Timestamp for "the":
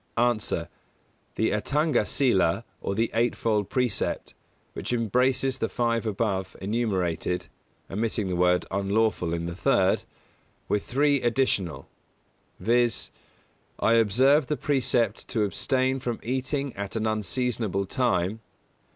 1.35-1.51, 2.95-3.11, 5.59-5.69, 8.27-8.35, 9.45-9.53, 14.47-14.57